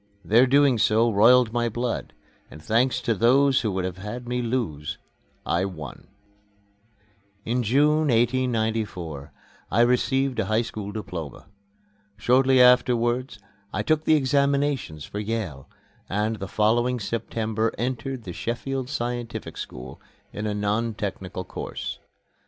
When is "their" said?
0.25-0.47